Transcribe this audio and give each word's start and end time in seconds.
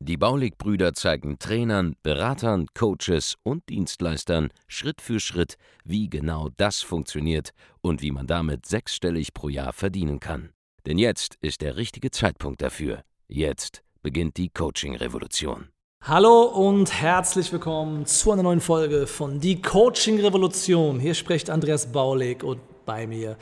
Die 0.00 0.16
Baulig-Brüder 0.16 0.94
zeigen 0.94 1.38
Trainern, 1.38 1.96
Beratern, 2.02 2.66
Coaches 2.74 3.36
und 3.42 3.68
Dienstleistern 3.68 4.50
Schritt 4.66 5.00
für 5.00 5.20
Schritt, 5.20 5.56
wie 5.84 6.08
genau 6.08 6.48
das 6.56 6.80
funktioniert 6.80 7.50
und 7.80 8.02
wie 8.02 8.10
man 8.10 8.26
damit 8.26 8.66
sechsstellig 8.66 9.32
pro 9.34 9.48
Jahr 9.48 9.72
verdienen 9.72 10.20
kann. 10.20 10.50
Denn 10.86 10.98
jetzt 10.98 11.36
ist 11.40 11.60
der 11.60 11.76
richtige 11.76 12.10
Zeitpunkt 12.10 12.62
dafür. 12.62 13.02
Jetzt 13.28 13.82
beginnt 14.02 14.36
die 14.36 14.48
Coaching-Revolution. 14.48 15.68
Hallo 16.02 16.44
und 16.44 16.98
herzlich 16.98 17.52
willkommen 17.52 18.06
zu 18.06 18.32
einer 18.32 18.42
neuen 18.42 18.62
Folge 18.62 19.06
von 19.06 19.38
Die 19.38 19.60
Coaching 19.60 20.18
Revolution. 20.18 20.98
Hier 20.98 21.12
spricht 21.12 21.50
Andreas 21.50 21.92
Baulig 21.92 22.42
und 22.42 22.60
bei 22.86 23.06
mir, 23.06 23.36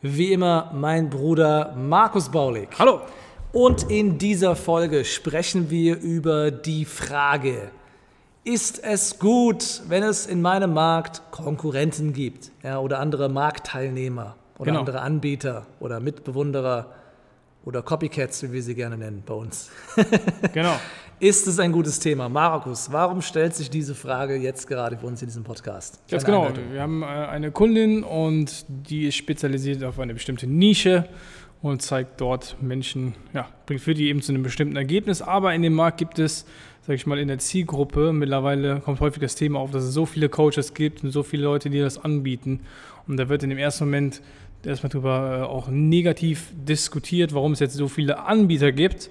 wie 0.00 0.32
immer, 0.32 0.70
mein 0.72 1.10
Bruder 1.10 1.74
Markus 1.76 2.30
Baulig. 2.30 2.68
Hallo. 2.78 3.00
Und 3.54 3.88
in 3.88 4.18
dieser 4.18 4.56
Folge 4.56 5.04
sprechen 5.04 5.70
wir 5.70 6.00
über 6.00 6.50
die 6.50 6.84
Frage, 6.84 7.70
ist 8.42 8.82
es 8.82 9.20
gut, 9.20 9.82
wenn 9.86 10.02
es 10.02 10.26
in 10.26 10.42
meinem 10.42 10.74
Markt 10.74 11.22
Konkurrenten 11.30 12.12
gibt 12.12 12.50
ja, 12.64 12.80
oder 12.80 12.98
andere 12.98 13.28
Marktteilnehmer 13.28 14.34
oder 14.58 14.72
genau. 14.72 14.80
andere 14.80 15.02
Anbieter 15.02 15.66
oder 15.78 16.00
Mitbewunderer 16.00 16.94
oder 17.64 17.82
Copycats, 17.82 18.42
wie 18.42 18.52
wir 18.52 18.62
sie 18.62 18.74
gerne 18.74 18.98
nennen 18.98 19.22
bei 19.24 19.34
uns? 19.34 19.70
genau. 20.52 20.74
Ist 21.20 21.46
es 21.46 21.60
ein 21.60 21.70
gutes 21.70 22.00
Thema? 22.00 22.28
Markus, 22.28 22.90
warum 22.90 23.22
stellt 23.22 23.54
sich 23.54 23.70
diese 23.70 23.94
Frage 23.94 24.34
jetzt 24.34 24.66
gerade 24.66 24.98
für 24.98 25.06
uns 25.06 25.22
in 25.22 25.28
diesem 25.28 25.44
Podcast? 25.44 26.00
Ganz 26.10 26.24
genau. 26.24 26.46
Einleitung. 26.46 26.72
Wir 26.72 26.82
haben 26.82 27.02
äh, 27.02 27.06
eine 27.06 27.52
Kundin 27.52 28.02
und 28.02 28.66
die 28.68 29.06
ist 29.06 29.14
spezialisiert 29.14 29.84
auf 29.84 30.00
eine 30.00 30.12
bestimmte 30.12 30.48
Nische 30.48 31.08
und 31.64 31.80
zeigt 31.80 32.20
dort 32.20 32.58
Menschen, 32.60 33.14
ja, 33.32 33.48
bringt 33.64 33.80
für 33.80 33.94
die 33.94 34.08
eben 34.08 34.20
zu 34.20 34.32
einem 34.32 34.42
bestimmten 34.42 34.76
Ergebnis. 34.76 35.22
Aber 35.22 35.54
in 35.54 35.62
dem 35.62 35.72
Markt 35.72 35.96
gibt 35.96 36.18
es, 36.18 36.44
sage 36.82 36.96
ich 36.96 37.06
mal, 37.06 37.18
in 37.18 37.28
der 37.28 37.38
Zielgruppe 37.38 38.12
mittlerweile 38.12 38.80
kommt 38.80 39.00
häufig 39.00 39.22
das 39.22 39.34
Thema 39.34 39.60
auf, 39.60 39.70
dass 39.70 39.84
es 39.84 39.94
so 39.94 40.04
viele 40.04 40.28
Coaches 40.28 40.74
gibt 40.74 41.02
und 41.02 41.10
so 41.10 41.22
viele 41.22 41.44
Leute, 41.44 41.70
die 41.70 41.80
das 41.80 41.96
anbieten. 41.96 42.60
Und 43.08 43.16
da 43.16 43.30
wird 43.30 43.44
in 43.44 43.48
dem 43.48 43.58
ersten 43.58 43.86
Moment 43.86 44.20
erstmal 44.62 44.90
darüber 44.90 45.38
äh, 45.40 45.42
auch 45.44 45.68
negativ 45.68 46.52
diskutiert, 46.52 47.32
warum 47.32 47.52
es 47.52 47.60
jetzt 47.60 47.76
so 47.76 47.88
viele 47.88 48.18
Anbieter 48.18 48.70
gibt. 48.70 49.08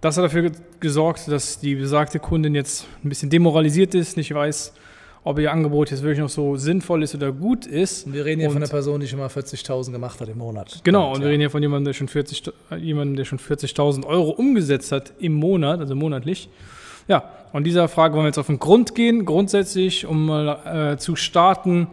Das 0.00 0.16
hat 0.16 0.24
dafür 0.24 0.50
gesorgt, 0.80 1.28
dass 1.28 1.60
die 1.60 1.76
besagte 1.76 2.18
Kundin 2.18 2.56
jetzt 2.56 2.88
ein 3.04 3.10
bisschen 3.10 3.30
demoralisiert 3.30 3.94
ist, 3.94 4.16
nicht 4.16 4.34
weiß, 4.34 4.74
ob 5.26 5.40
ihr 5.40 5.50
Angebot 5.50 5.90
jetzt 5.90 6.04
wirklich 6.04 6.20
noch 6.20 6.28
so 6.28 6.54
sinnvoll 6.54 7.02
ist 7.02 7.12
oder 7.16 7.32
gut 7.32 7.66
ist. 7.66 8.06
Und 8.06 8.12
wir 8.12 8.24
reden 8.24 8.38
hier 8.38 8.48
und 8.48 8.54
von 8.54 8.62
einer 8.62 8.70
Person, 8.70 9.00
die 9.00 9.08
schon 9.08 9.18
mal 9.18 9.26
40.000 9.26 9.90
gemacht 9.90 10.20
hat 10.20 10.28
im 10.28 10.38
Monat. 10.38 10.82
Genau, 10.84 11.08
und, 11.08 11.16
und 11.16 11.22
wir 11.22 11.30
reden 11.30 11.40
hier 11.40 11.50
von 11.50 11.60
jemandem, 11.60 11.86
der 11.86 11.94
schon 11.94 12.06
40.000 12.06 12.76
jemandem, 12.76 13.16
der 13.16 13.24
schon 13.24 13.40
40.000 13.40 14.06
Euro 14.06 14.30
umgesetzt 14.30 14.92
hat 14.92 15.14
im 15.18 15.32
Monat, 15.32 15.80
also 15.80 15.96
monatlich. 15.96 16.48
Ja, 17.08 17.28
und 17.52 17.64
dieser 17.64 17.88
Frage 17.88 18.14
wollen 18.14 18.22
wir 18.22 18.28
jetzt 18.28 18.38
auf 18.38 18.46
den 18.46 18.60
Grund 18.60 18.94
gehen. 18.94 19.24
Grundsätzlich, 19.24 20.06
um 20.06 20.26
mal 20.26 20.92
äh, 20.92 20.96
zu 20.96 21.16
starten, 21.16 21.88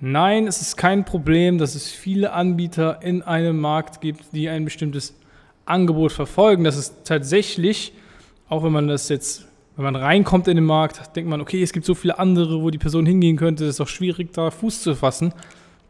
nein, 0.00 0.48
es 0.48 0.60
ist 0.60 0.76
kein 0.76 1.04
Problem, 1.04 1.56
dass 1.56 1.76
es 1.76 1.88
viele 1.88 2.32
Anbieter 2.32 3.00
in 3.00 3.22
einem 3.22 3.60
Markt 3.60 4.00
gibt, 4.00 4.24
die 4.32 4.48
ein 4.48 4.64
bestimmtes 4.64 5.14
Angebot 5.66 6.10
verfolgen. 6.10 6.64
Das 6.64 6.76
ist 6.76 7.04
tatsächlich, 7.04 7.92
auch 8.48 8.64
wenn 8.64 8.72
man 8.72 8.88
das 8.88 9.08
jetzt, 9.08 9.46
wenn 9.82 9.92
man 9.92 10.02
reinkommt 10.02 10.48
in 10.48 10.56
den 10.56 10.64
Markt, 10.64 11.16
denkt 11.16 11.28
man, 11.28 11.40
okay, 11.40 11.62
es 11.62 11.72
gibt 11.72 11.86
so 11.86 11.94
viele 11.94 12.18
andere, 12.18 12.62
wo 12.62 12.70
die 12.70 12.78
Person 12.78 13.06
hingehen 13.06 13.36
könnte, 13.36 13.64
es 13.64 13.76
ist 13.76 13.80
auch 13.80 13.88
schwierig, 13.88 14.32
da 14.32 14.50
Fuß 14.50 14.82
zu 14.82 14.94
fassen. 14.94 15.32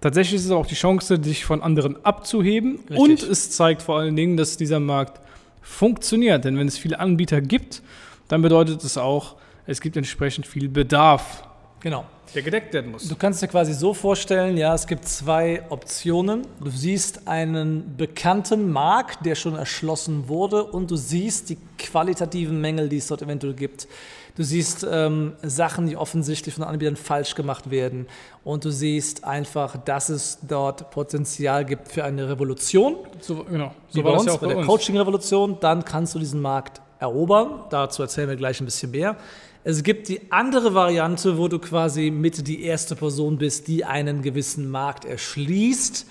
Tatsächlich 0.00 0.36
ist 0.40 0.46
es 0.46 0.50
auch 0.50 0.66
die 0.66 0.74
Chance, 0.74 1.18
dich 1.18 1.44
von 1.44 1.62
anderen 1.62 2.02
abzuheben. 2.04 2.78
Richtig. 2.88 2.98
Und 2.98 3.22
es 3.22 3.50
zeigt 3.50 3.82
vor 3.82 3.98
allen 3.98 4.16
Dingen, 4.16 4.36
dass 4.36 4.56
dieser 4.56 4.80
Markt 4.80 5.20
funktioniert. 5.60 6.44
Denn 6.44 6.56
wenn 6.56 6.68
es 6.68 6.78
viele 6.78 7.00
Anbieter 7.00 7.40
gibt, 7.40 7.82
dann 8.28 8.40
bedeutet 8.40 8.82
es 8.82 8.96
auch, 8.96 9.36
es 9.66 9.80
gibt 9.80 9.96
entsprechend 9.96 10.46
viel 10.46 10.68
Bedarf. 10.68 11.42
Genau 11.80 12.06
der 12.34 12.42
gedeckt 12.42 12.72
werden 12.72 12.92
muss. 12.92 13.08
Du 13.08 13.16
kannst 13.16 13.42
dir 13.42 13.48
quasi 13.48 13.72
so 13.72 13.94
vorstellen, 13.94 14.56
ja, 14.56 14.74
es 14.74 14.86
gibt 14.86 15.06
zwei 15.06 15.62
Optionen. 15.68 16.46
Du 16.62 16.70
siehst 16.70 17.26
einen 17.26 17.96
bekannten 17.96 18.70
Markt, 18.70 19.26
der 19.26 19.34
schon 19.34 19.56
erschlossen 19.56 20.28
wurde 20.28 20.64
und 20.64 20.90
du 20.90 20.96
siehst 20.96 21.50
die 21.50 21.58
qualitativen 21.78 22.60
Mängel, 22.60 22.88
die 22.88 22.98
es 22.98 23.08
dort 23.08 23.22
eventuell 23.22 23.54
gibt. 23.54 23.88
Du 24.36 24.44
siehst 24.44 24.86
ähm, 24.90 25.34
Sachen, 25.42 25.86
die 25.86 25.96
offensichtlich 25.96 26.54
von 26.54 26.64
Anbietern 26.64 26.96
falsch 26.96 27.34
gemacht 27.34 27.70
werden 27.70 28.06
und 28.44 28.64
du 28.64 28.70
siehst 28.70 29.24
einfach, 29.24 29.76
dass 29.76 30.08
es 30.08 30.38
dort 30.46 30.90
Potenzial 30.90 31.64
gibt 31.64 31.88
für 31.88 32.04
eine 32.04 32.28
Revolution. 32.28 32.96
So, 33.20 33.44
genau. 33.44 33.74
So 33.88 33.98
wie 33.98 34.02
bei 34.02 34.10
uns, 34.10 34.26
ja 34.26 34.36
bei, 34.36 34.46
bei 34.46 34.54
der 34.54 34.64
Coaching-Revolution. 34.64 35.58
Dann 35.60 35.84
kannst 35.84 36.14
du 36.14 36.18
diesen 36.18 36.40
Markt 36.40 36.80
erobern. 37.00 37.64
Dazu 37.70 38.02
erzählen 38.02 38.28
wir 38.28 38.36
gleich 38.36 38.60
ein 38.60 38.66
bisschen 38.66 38.92
mehr. 38.92 39.16
Es 39.62 39.82
gibt 39.82 40.08
die 40.08 40.32
andere 40.32 40.72
Variante, 40.72 41.36
wo 41.36 41.46
du 41.46 41.58
quasi 41.58 42.10
mit 42.10 42.48
die 42.48 42.64
erste 42.64 42.96
Person 42.96 43.36
bist, 43.36 43.68
die 43.68 43.84
einen 43.84 44.22
gewissen 44.22 44.70
Markt 44.70 45.04
erschließt. 45.04 46.06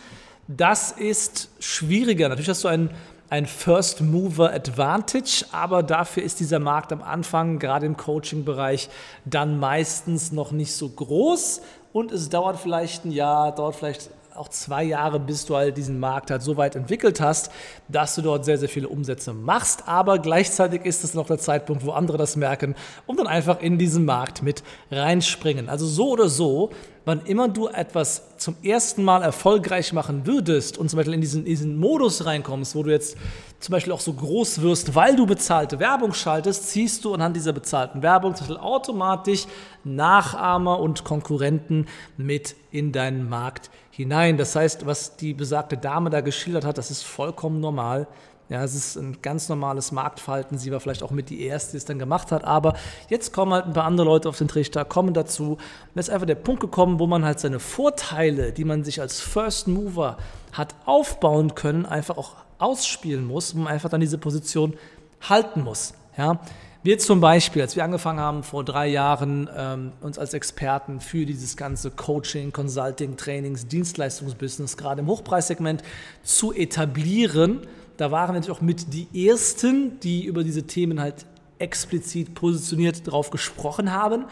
Das 0.47 0.91
ist 0.91 1.49
schwieriger. 1.59 2.29
Natürlich 2.29 2.49
hast 2.49 2.63
du 2.63 2.67
einen, 2.67 2.91
ein 3.31 3.47
First 3.47 4.01
Mover 4.01 4.53
Advantage, 4.53 5.45
aber 5.51 5.81
dafür 5.81 6.21
ist 6.21 6.39
dieser 6.39 6.59
Markt 6.59 6.93
am 6.93 7.01
Anfang, 7.01 7.57
gerade 7.57 7.87
im 7.87 7.97
Coaching-Bereich, 7.97 8.87
dann 9.25 9.59
meistens 9.59 10.31
noch 10.31 10.51
nicht 10.51 10.73
so 10.73 10.87
groß 10.87 11.61
und 11.91 12.11
es 12.11 12.29
dauert 12.29 12.59
vielleicht 12.59 13.05
ein 13.05 13.11
Jahr, 13.11 13.55
dauert 13.55 13.75
vielleicht 13.75 14.11
auch 14.39 14.47
zwei 14.47 14.85
Jahre, 14.85 15.19
bis 15.19 15.45
du 15.45 15.57
halt 15.57 15.75
diesen 15.75 16.00
Markt 16.00 16.31
halt 16.31 16.41
so 16.41 16.55
weit 16.55 16.77
entwickelt 16.77 17.19
hast, 17.19 17.51
dass 17.89 18.16
du 18.16 18.22
dort 18.22 18.45
sehr, 18.45 18.57
sehr 18.57 18.69
viele 18.69 18.88
Umsätze 18.88 19.33
machst. 19.33 19.85
Aber 19.85 20.17
gleichzeitig 20.17 20.85
ist 20.85 21.03
es 21.03 21.13
noch 21.13 21.27
der 21.27 21.39
Zeitpunkt, 21.39 21.85
wo 21.85 21.91
andere 21.91 22.17
das 22.17 22.38
merken 22.38 22.75
und 23.05 23.19
dann 23.19 23.28
einfach 23.28 23.59
in 23.59 23.78
diesen 23.78 24.05
Markt 24.05 24.41
mit 24.41 24.63
reinspringen. 24.91 25.67
Also 25.67 25.85
so 25.85 26.11
oder 26.11 26.29
so 26.29 26.72
wann 27.09 27.22
immer 27.25 27.49
du 27.49 27.67
etwas 27.67 28.38
zum 28.38 28.55
ersten 28.61 29.03
Mal 29.03 29.23
erfolgreich 29.23 29.94
machen 29.94 30.28
würdest 30.28 30.78
und 30.78 30.89
zum 30.89 30.97
Beispiel 30.97 31.16
in 31.16 31.22
diesen, 31.22 31.44
diesen 31.44 31.75
Modus 31.78 32.25
reinkommst, 32.25 32.75
wo 32.75 32.83
du 32.83 32.91
jetzt 32.91 33.17
zum 33.59 33.74
Beispiel 33.74 33.92
auch 33.92 34.00
so 34.00 34.14
groß 34.14 34.62
wirst, 34.62 34.96
weil 34.96 35.16
du 35.16 35.25
bezahlte 35.25 35.80
Werbung 35.80 36.14
schaltest, 36.14 36.70
ziehst 36.70 37.03
du 37.03 37.14
anhand 37.14 37.36
dieser 37.36 37.52
bezahlten 37.52 38.02
Werbung 38.02 38.36
zum 38.36 38.47
Beispiel 38.47 38.64
automatisch 38.64 39.46
Nachahmer 39.84 40.80
und 40.80 41.03
Konkurrenten 41.03 41.88
mit 42.18 42.56
in 42.72 42.92
deinen 42.92 43.28
Markt 43.28 43.70
hinein. 43.92 44.38
Das 44.38 44.56
heißt, 44.56 44.86
was 44.86 45.18
die 45.18 45.34
besagte 45.34 45.78
Dame 45.78 46.09
da 46.09 46.22
geschildert 46.22 46.66
hat, 46.66 46.78
das 46.78 46.90
ist 46.90 47.03
vollkommen 47.03 47.59
normal. 47.59 48.08
Ja, 48.49 48.63
es 48.63 48.73
ist 48.73 48.95
ein 48.95 49.21
ganz 49.21 49.47
normales 49.47 49.91
Marktverhalten. 49.91 50.57
Sie 50.57 50.71
war 50.71 50.79
vielleicht 50.79 51.03
auch 51.03 51.11
mit 51.11 51.29
die 51.29 51.43
Erste, 51.43 51.71
die 51.71 51.77
es 51.77 51.85
dann 51.85 51.99
gemacht 51.99 52.31
hat. 52.31 52.43
Aber 52.43 52.73
jetzt 53.07 53.31
kommen 53.31 53.53
halt 53.53 53.65
ein 53.65 53.73
paar 53.73 53.85
andere 53.85 54.07
Leute 54.07 54.27
auf 54.27 54.39
den 54.39 54.47
Trichter, 54.47 54.85
kommen 54.85 55.13
dazu. 55.13 55.51
Und 55.51 55.59
da 55.93 55.99
ist 55.99 56.09
einfach 56.09 56.25
der 56.25 56.35
Punkt 56.35 56.59
gekommen, 56.59 56.99
wo 56.99 57.05
man 57.05 57.23
halt 57.23 57.39
seine 57.39 57.59
Vorteile, 57.59 58.51
die 58.51 58.65
man 58.65 58.83
sich 58.83 59.01
als 59.01 59.19
First 59.19 59.67
Mover 59.67 60.17
hat 60.51 60.73
aufbauen 60.85 61.53
können, 61.53 61.85
einfach 61.85 62.17
auch 62.17 62.37
ausspielen 62.57 63.25
muss, 63.25 63.55
wo 63.55 63.59
man 63.59 63.73
einfach 63.73 63.89
dann 63.89 64.01
diese 64.01 64.17
Position 64.17 64.73
halten 65.21 65.61
muss. 65.61 65.93
Ja, 66.17 66.39
wir 66.81 66.97
zum 66.97 67.19
Beispiel, 67.19 67.61
als 67.61 67.75
wir 67.75 67.83
angefangen 67.83 68.19
haben 68.19 68.41
vor 68.41 68.63
drei 68.63 68.87
Jahren, 68.87 69.49
ähm, 69.55 69.91
uns 69.99 70.17
als 70.17 70.33
Experten 70.33 71.01
für 71.01 71.25
dieses 71.25 71.57
ganze 71.57 71.91
Coaching, 71.91 72.53
Consulting, 72.53 73.17
Trainings, 73.17 73.67
Dienstleistungsbusiness 73.67 74.77
gerade 74.77 75.02
im 75.02 75.07
Hochpreissegment 75.07 75.84
zu 76.23 76.53
etablieren, 76.53 77.67
da 77.99 78.11
waren 78.11 78.29
wir 78.29 78.34
natürlich 78.35 78.57
auch 78.57 78.61
mit 78.61 78.93
die 78.93 79.28
Ersten, 79.28 79.99
die 79.99 80.23
über 80.23 80.46
diese 80.46 80.63
Themen 80.63 81.01
halt 81.01 81.25
explizit 81.57 82.34
positioniert 82.34 83.05
drauf 83.05 83.29
gesprochen 83.29 83.91
haben. 83.91 84.23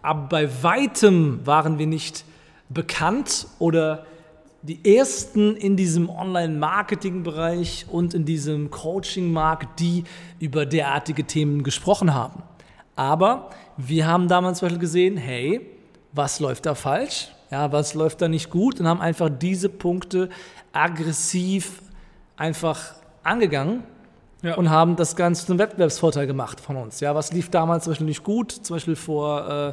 Aber 0.00 0.28
bei 0.28 0.62
weitem 0.62 1.44
waren 1.44 1.76
wir 1.80 1.88
nicht 1.88 2.24
bekannt 2.68 3.48
oder 3.58 4.06
die 4.62 4.96
Ersten 4.96 5.56
in 5.56 5.76
diesem 5.76 6.08
Online-Marketing-Bereich 6.08 7.86
und 7.90 8.14
in 8.14 8.24
diesem 8.24 8.70
Coaching-Markt, 8.70 9.80
die 9.80 10.04
über 10.38 10.64
derartige 10.64 11.24
Themen 11.24 11.64
gesprochen 11.64 12.14
haben. 12.14 12.44
Aber 12.94 13.50
wir 13.76 14.06
haben 14.06 14.28
damals 14.28 14.60
zum 14.60 14.66
Beispiel 14.66 14.80
gesehen, 14.80 15.16
hey, 15.16 15.62
was 16.12 16.38
läuft 16.38 16.64
da 16.66 16.76
falsch? 16.76 17.32
Ja, 17.50 17.72
was 17.72 17.94
läuft 17.94 18.22
da 18.22 18.28
nicht 18.28 18.50
gut? 18.50 18.78
Und 18.78 18.86
haben 18.86 19.00
einfach 19.00 19.30
diese 19.36 19.68
Punkte 19.68 20.28
aggressiv 20.72 21.82
einfach 22.36 22.94
angegangen 23.26 23.82
ja. 24.42 24.54
und 24.54 24.70
haben 24.70 24.96
das 24.96 25.16
Ganze 25.16 25.46
zum 25.46 25.58
Wettbewerbsvorteil 25.58 26.26
gemacht 26.26 26.60
von 26.60 26.76
uns. 26.76 27.00
Ja, 27.00 27.14
was 27.14 27.32
lief 27.32 27.50
damals 27.50 27.84
zum 27.84 27.92
Beispiel 27.92 28.06
nicht 28.06 28.24
gut? 28.24 28.52
Zum 28.52 28.76
Beispiel 28.76 28.96
vor 28.96 29.48
äh, 29.48 29.72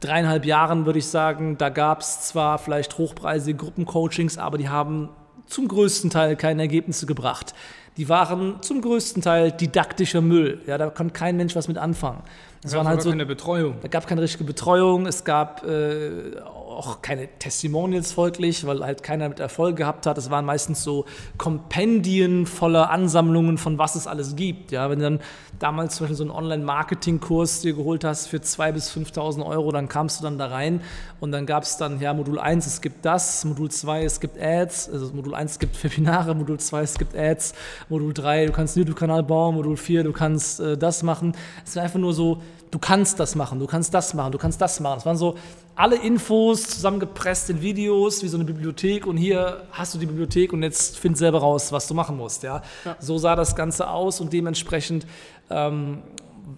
dreieinhalb 0.00 0.44
Jahren, 0.44 0.86
würde 0.86 0.98
ich 0.98 1.06
sagen, 1.06 1.58
da 1.58 1.68
gab 1.68 2.00
es 2.00 2.22
zwar 2.22 2.58
vielleicht 2.58 2.98
hochpreisige 2.98 3.56
Gruppencoachings, 3.56 4.38
aber 4.38 4.58
die 4.58 4.68
haben 4.68 5.08
zum 5.46 5.66
größten 5.66 6.10
Teil 6.10 6.36
keine 6.36 6.62
Ergebnisse 6.62 7.06
gebracht. 7.06 7.54
Die 7.96 8.08
waren 8.08 8.62
zum 8.62 8.80
größten 8.80 9.22
Teil 9.22 9.50
didaktischer 9.50 10.20
Müll. 10.20 10.60
Ja, 10.66 10.78
da 10.78 10.88
konnte 10.90 11.14
kein 11.14 11.36
Mensch 11.36 11.56
was 11.56 11.66
mit 11.66 11.78
anfangen. 11.78 12.22
Es 12.64 12.74
waren 12.74 12.88
halt 12.88 13.02
so 13.02 13.10
keine 13.10 13.26
Betreuung. 13.26 13.76
Da 13.82 13.88
gab 13.88 14.06
keine 14.06 14.22
richtige 14.22 14.44
Betreuung. 14.44 15.06
Es 15.06 15.24
gab 15.24 15.64
äh, 15.64 16.40
auch 16.40 17.02
keine 17.02 17.28
Testimonials 17.38 18.12
folglich, 18.12 18.66
weil 18.66 18.84
halt 18.84 19.02
keiner 19.02 19.28
mit 19.28 19.40
Erfolg 19.40 19.76
gehabt 19.76 20.06
hat. 20.06 20.18
Es 20.18 20.30
waren 20.30 20.44
meistens 20.44 20.82
so 20.82 21.04
Kompendien 21.36 22.46
voller 22.46 22.90
Ansammlungen 22.90 23.58
von 23.58 23.78
was 23.78 23.94
es 23.94 24.06
alles 24.06 24.36
gibt. 24.36 24.72
Ja, 24.72 24.90
wenn 24.90 24.98
du 24.98 25.04
dann 25.04 25.20
damals 25.58 25.96
zum 25.96 26.04
Beispiel 26.04 26.16
so 26.16 26.24
einen 26.24 26.30
Online-Marketing-Kurs 26.30 27.60
dir 27.62 27.74
geholt 27.74 28.04
hast 28.04 28.26
für 28.26 28.38
2.000 28.38 28.72
bis 28.72 28.90
5.000 28.92 29.44
Euro, 29.44 29.72
dann 29.72 29.88
kamst 29.88 30.20
du 30.20 30.24
dann 30.24 30.38
da 30.38 30.46
rein 30.46 30.80
und 31.20 31.32
dann 31.32 31.46
gab 31.46 31.64
es 31.64 31.76
dann, 31.76 32.00
ja, 32.00 32.14
Modul 32.14 32.38
1, 32.38 32.66
es 32.66 32.80
gibt 32.80 33.04
das, 33.04 33.44
Modul 33.44 33.70
2, 33.70 34.04
es 34.04 34.20
gibt 34.20 34.40
Ads, 34.40 34.90
also 34.90 35.12
Modul 35.12 35.34
1, 35.34 35.52
es 35.52 35.58
gibt 35.58 35.82
Webinare, 35.84 36.34
Modul 36.34 36.58
2, 36.58 36.82
es 36.82 36.98
gibt 36.98 37.16
Ads, 37.16 37.54
Modul 37.88 38.14
3, 38.14 38.46
du 38.46 38.52
kannst 38.52 38.76
einen 38.76 38.86
YouTube-Kanal 38.86 39.22
bauen, 39.24 39.56
Modul 39.56 39.76
4, 39.76 40.04
du 40.04 40.12
kannst 40.12 40.60
äh, 40.60 40.76
das 40.76 41.02
machen. 41.02 41.32
Es 41.64 41.70
ist 41.70 41.78
einfach 41.78 41.98
nur 41.98 42.12
so, 42.12 42.40
du 42.70 42.78
kannst 42.78 43.18
das 43.20 43.34
machen, 43.34 43.58
du 43.58 43.66
kannst 43.66 43.94
das 43.94 44.14
machen, 44.14 44.32
du 44.32 44.38
kannst 44.38 44.60
das 44.60 44.80
machen. 44.80 44.98
Es 44.98 45.06
waren 45.06 45.16
so 45.16 45.36
alle 45.74 45.96
Infos 45.96 46.64
zusammengepresst 46.64 47.50
in 47.50 47.62
Videos, 47.62 48.22
wie 48.22 48.28
so 48.28 48.36
eine 48.36 48.44
Bibliothek 48.44 49.06
und 49.06 49.16
hier 49.16 49.62
hast 49.70 49.94
du 49.94 49.98
die 49.98 50.06
Bibliothek 50.06 50.52
und 50.52 50.62
jetzt 50.62 50.98
find 50.98 51.16
selber 51.16 51.38
raus, 51.38 51.70
was 51.70 51.86
du 51.86 51.94
machen 51.94 52.16
musst. 52.16 52.42
Ja? 52.42 52.62
ja. 52.84 52.96
So 52.98 53.16
sah 53.18 53.36
das 53.36 53.54
Ganze 53.54 53.88
aus 53.88 54.20
und 54.20 54.32
dementsprechend 54.32 55.06
ähm, 55.50 56.02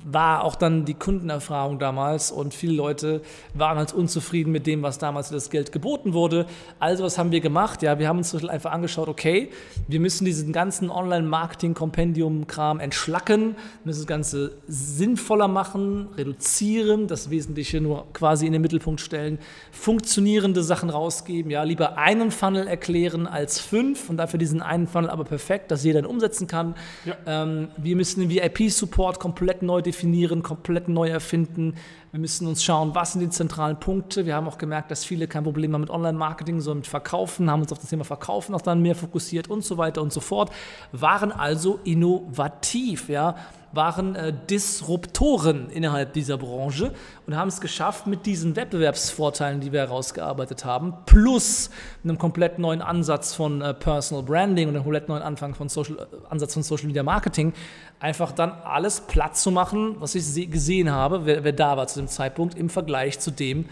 war 0.04 0.44
auch 0.44 0.54
dann 0.54 0.84
die 0.84 0.94
Kundenerfahrung 0.94 1.78
damals 1.78 2.31
und 2.31 2.54
viele 2.54 2.75
Leute 2.75 3.22
waren 3.54 3.78
halt 3.78 3.92
unzufrieden 3.92 4.52
mit 4.52 4.66
dem, 4.66 4.82
was 4.82 4.98
damals 4.98 5.28
für 5.28 5.34
das 5.34 5.50
Geld 5.50 5.72
geboten 5.72 6.12
wurde. 6.12 6.46
Also 6.78 7.04
was 7.04 7.19
haben 7.19 7.32
wir 7.32 7.40
gemacht? 7.40 7.82
Ja, 7.82 7.98
wir 7.98 8.08
haben 8.08 8.19
uns 8.19 8.34
einfach 8.44 8.72
angeschaut, 8.72 9.08
okay, 9.08 9.50
wir 9.88 10.00
müssen 10.00 10.25
diesen 10.25 10.52
ganzen 10.52 10.90
Online-Marketing-Kompendium-Kram 10.90 12.81
entschlacken, 12.81 13.56
müssen 13.84 14.00
das 14.00 14.06
Ganze 14.06 14.52
sinnvoller 14.66 15.48
machen, 15.48 16.08
reduzieren, 16.16 17.06
das 17.08 17.31
Wesentliche 17.31 17.81
nur 17.81 18.06
quasi 18.12 18.46
in 18.46 18.52
den 18.52 18.62
Mittelpunkt 18.62 19.00
stellen, 19.00 19.38
funktionierende 19.72 20.62
Sachen 20.62 20.90
rausgeben, 20.90 21.50
ja, 21.50 21.62
lieber 21.64 21.98
einen 21.98 22.31
Funnel 22.31 22.69
erklären 22.69 23.26
als 23.26 23.58
fünf 23.58 24.08
und 24.08 24.16
dafür 24.19 24.38
diesen 24.38 24.62
einen 24.62 24.87
Funnel 24.87 25.10
aber 25.10 25.25
perfekt, 25.25 25.70
dass 25.70 25.84
jeder 25.84 26.00
ihn 26.00 26.06
umsetzen 26.06 26.46
kann. 26.46 26.75
Ja. 27.04 27.16
Ähm, 27.26 27.69
wir 27.76 27.96
müssen 27.96 28.20
den 28.20 28.31
VIP-Support 28.31 29.19
komplett 29.19 29.62
neu 29.62 29.80
definieren, 29.81 30.43
komplett 30.43 30.88
neu 30.88 31.09
erfinden. 31.09 31.75
Wir 32.12 32.19
müssen 32.19 32.49
uns 32.49 32.65
schauen, 32.65 32.93
was 32.97 33.12
sind 33.12 33.21
die 33.21 33.31
zentralen 33.31 33.79
Punkte. 33.79 34.27
Wir 34.27 34.35
haben 34.35 34.49
auch 34.49 34.59
gemerkt, 34.59 34.91
dass 34.91 35.05
viele 35.05 35.29
kein 35.29 35.45
Problem 35.45 35.73
haben 35.75 35.83
mit 35.83 35.91
Online-Marketing, 35.91 36.61
sondern 36.61 36.79
mit 36.79 36.89
Verkaufen, 36.89 37.49
haben 37.49 37.62
uns 37.62 37.71
auf 37.71 37.79
das 37.79 37.89
Thema 37.89 38.05
Verkaufen 38.05 38.53
auch 38.53 38.62
dann 38.62 38.83
mehr 38.83 38.97
fokussiert 38.97 39.49
und 39.49 39.65
so 39.65 39.79
weiter 39.79 40.03
und 40.03 40.12
so 40.12 40.19
fort. 40.19 40.51
Waren 40.91 41.31
also 41.31 41.79
innovativ, 41.85 43.09
ja 43.09 43.37
waren 43.73 44.17
äh, 44.17 44.33
Disruptoren 44.49 45.71
innerhalb 45.71 46.12
dieser 46.12 46.37
Branche 46.39 46.93
und 47.27 47.37
haben 47.37 47.49
es 47.49 47.61
geschafft, 47.61 48.07
mit 48.07 48.27
diesen 48.27 48.57
Wettbewerbsvorteilen, 48.57 49.61
die 49.61 49.73
wir 49.73 49.81
herausgearbeitet 49.81 50.65
haben, 50.65 50.95
plus 51.07 51.71
einem 52.03 52.19
komplett 52.19 52.59
neuen 52.59 52.83
Ansatz 52.83 53.35
von 53.35 53.62
äh, 53.62 53.75
Personal 53.75 54.25
Branding 54.25 54.69
und 54.69 54.75
einem 54.75 54.85
komplett 54.85 55.09
neuen 55.09 55.23
Anfang 55.23 55.55
von 55.55 55.69
Social, 55.69 55.99
äh, 55.99 56.07
Ansatz 56.29 56.55
von 56.55 56.62
Social 56.62 56.87
Media 56.87 57.03
Marketing, 57.03 57.53
einfach 58.01 58.33
dann 58.33 58.51
alles 58.51 59.03
platt 59.03 59.37
zu 59.37 59.51
machen, 59.51 59.97
was 60.01 60.15
ich 60.15 60.51
gesehen 60.51 60.91
habe, 60.91 61.27
wer, 61.27 61.45
wer 61.45 61.53
da 61.53 61.77
war 61.77 61.87
zu 61.87 62.00
dem 62.00 62.08
Zeitpunkt, 62.08 62.56
im 62.58 62.69
Vergleich 62.69 63.19
zu 63.19 63.31
dem, 63.31 63.67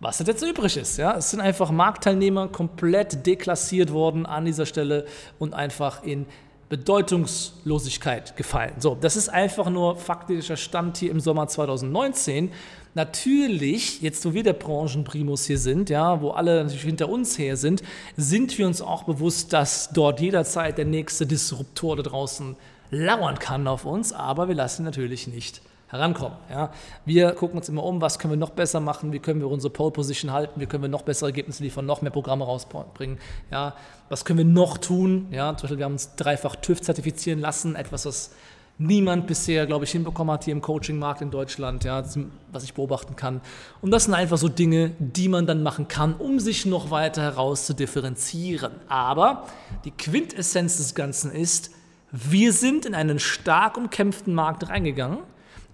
was 0.00 0.18
jetzt 0.18 0.42
übrig 0.42 0.76
ist. 0.76 0.96
Ja? 0.96 1.16
Es 1.16 1.30
sind 1.30 1.40
einfach 1.40 1.70
Marktteilnehmer 1.70 2.48
komplett 2.48 3.26
deklassiert 3.26 3.92
worden 3.92 4.26
an 4.26 4.46
dieser 4.46 4.66
Stelle 4.66 5.06
und 5.38 5.54
einfach 5.54 6.02
in 6.02 6.26
Bedeutungslosigkeit 6.70 8.36
gefallen. 8.36 8.74
So, 8.78 8.96
das 8.98 9.16
ist 9.16 9.28
einfach 9.28 9.68
nur 9.68 9.96
faktischer 9.96 10.56
Stand 10.56 10.96
hier 10.98 11.10
im 11.10 11.18
Sommer 11.18 11.48
2019. 11.48 12.52
Natürlich, 12.94 14.00
jetzt 14.02 14.24
wo 14.24 14.34
wir 14.34 14.44
der 14.44 14.52
Branchenprimus 14.52 15.46
hier 15.46 15.58
sind, 15.58 15.90
ja, 15.90 16.22
wo 16.22 16.30
alle 16.30 16.62
natürlich 16.62 16.82
hinter 16.82 17.08
uns 17.08 17.38
her 17.38 17.56
sind, 17.56 17.82
sind 18.16 18.56
wir 18.56 18.66
uns 18.66 18.80
auch 18.80 19.02
bewusst, 19.02 19.52
dass 19.52 19.90
dort 19.92 20.20
jederzeit 20.20 20.78
der 20.78 20.84
nächste 20.84 21.26
Disruptor 21.26 21.96
da 21.96 22.02
draußen 22.04 22.56
lauern 22.90 23.38
kann 23.38 23.66
auf 23.66 23.84
uns, 23.84 24.12
aber 24.12 24.48
wir 24.48 24.54
lassen 24.54 24.84
natürlich 24.84 25.26
nicht 25.26 25.60
herankommen. 25.90 26.38
Ja. 26.48 26.70
Wir 27.04 27.32
gucken 27.32 27.58
uns 27.58 27.68
immer 27.68 27.84
um, 27.84 28.00
was 28.00 28.18
können 28.18 28.32
wir 28.32 28.38
noch 28.38 28.50
besser 28.50 28.80
machen, 28.80 29.12
wie 29.12 29.18
können 29.18 29.40
wir 29.40 29.48
unsere 29.48 29.72
Pole 29.72 29.90
Position 29.90 30.32
halten, 30.32 30.60
wie 30.60 30.66
können 30.66 30.82
wir 30.82 30.88
noch 30.88 31.02
bessere 31.02 31.28
Ergebnisse 31.28 31.62
liefern, 31.62 31.84
noch 31.84 32.00
mehr 32.00 32.12
Programme 32.12 32.44
rausbringen. 32.44 33.18
Ja. 33.50 33.74
Was 34.08 34.24
können 34.24 34.38
wir 34.38 34.44
noch 34.44 34.78
tun? 34.78 35.26
Ja. 35.30 35.56
Zum 35.56 35.62
Beispiel, 35.62 35.78
wir 35.78 35.84
haben 35.84 35.92
uns 35.92 36.14
dreifach 36.14 36.56
TÜV 36.56 36.80
zertifizieren 36.80 37.40
lassen, 37.40 37.74
etwas, 37.74 38.06
was 38.06 38.30
niemand 38.78 39.26
bisher, 39.26 39.66
glaube 39.66 39.84
ich, 39.84 39.90
hinbekommen 39.90 40.32
hat 40.32 40.44
hier 40.44 40.52
im 40.52 40.62
Coaching-Markt 40.62 41.20
in 41.20 41.30
Deutschland, 41.30 41.84
ja, 41.84 42.02
was 42.50 42.64
ich 42.64 42.72
beobachten 42.72 43.14
kann. 43.14 43.42
Und 43.82 43.90
das 43.90 44.04
sind 44.04 44.14
einfach 44.14 44.38
so 44.38 44.48
Dinge, 44.48 44.92
die 44.98 45.28
man 45.28 45.46
dann 45.46 45.62
machen 45.62 45.86
kann, 45.86 46.14
um 46.14 46.40
sich 46.40 46.64
noch 46.64 46.90
weiter 46.90 47.20
heraus 47.20 47.66
zu 47.66 47.74
differenzieren. 47.74 48.72
Aber 48.88 49.46
die 49.84 49.90
Quintessenz 49.90 50.78
des 50.78 50.94
Ganzen 50.94 51.30
ist, 51.30 51.72
wir 52.10 52.52
sind 52.52 52.86
in 52.86 52.94
einen 52.94 53.18
stark 53.18 53.76
umkämpften 53.76 54.34
Markt 54.34 54.68
reingegangen 54.68 55.18
in 55.18 55.24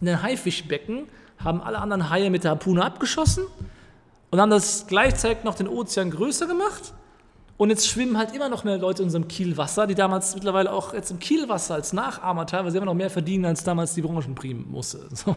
ein 0.01 0.23
Haifischbecken, 0.23 1.09
haben 1.43 1.61
alle 1.61 1.79
anderen 1.79 2.11
Haie 2.11 2.31
mit 2.31 2.45
der 2.45 2.53
Harpune 2.53 2.85
abgeschossen 2.85 3.45
und 4.31 4.41
haben 4.41 4.51
das 4.51 4.87
gleichzeitig 4.87 5.45
noch 5.45 5.55
den 5.55 5.69
Ozean 5.69 6.11
größer 6.11 6.47
gemacht. 6.47 6.93
Und 7.59 7.71
jetzt 7.71 7.89
schwimmen 7.89 8.19
halt 8.19 8.35
immer 8.35 8.51
noch 8.51 8.65
mehr 8.65 8.77
Leute 8.77 9.01
in 9.01 9.07
unserem 9.07 9.29
Kielwasser, 9.29 9.87
die 9.87 9.95
damals 9.95 10.35
mittlerweile 10.35 10.71
auch 10.71 10.93
jetzt 10.93 11.11
im 11.11 11.19
Kielwasser 11.19 11.75
als 11.75 11.95
Nachahmer 11.95 12.47
teilweise 12.47 12.77
immer 12.77 12.87
noch 12.87 12.95
mehr 12.95 13.09
verdienen, 13.09 13.47
als 13.47 13.65
damals 13.65 13.95
die 13.95 14.03
Branchenprimusse. 14.03 15.09
So. 15.15 15.37